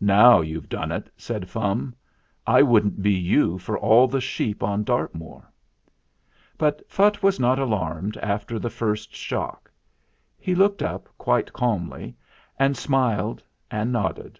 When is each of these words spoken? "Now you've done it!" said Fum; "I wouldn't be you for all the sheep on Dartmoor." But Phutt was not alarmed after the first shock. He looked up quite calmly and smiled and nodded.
"Now 0.00 0.40
you've 0.40 0.68
done 0.68 0.92
it!" 0.92 1.10
said 1.16 1.48
Fum; 1.50 1.96
"I 2.46 2.62
wouldn't 2.62 3.02
be 3.02 3.10
you 3.10 3.58
for 3.58 3.76
all 3.76 4.06
the 4.06 4.20
sheep 4.20 4.62
on 4.62 4.84
Dartmoor." 4.84 5.50
But 6.56 6.88
Phutt 6.88 7.24
was 7.24 7.40
not 7.40 7.58
alarmed 7.58 8.16
after 8.18 8.60
the 8.60 8.70
first 8.70 9.12
shock. 9.16 9.72
He 10.38 10.54
looked 10.54 10.80
up 10.84 11.08
quite 11.18 11.52
calmly 11.52 12.14
and 12.56 12.76
smiled 12.76 13.42
and 13.68 13.90
nodded. 13.90 14.38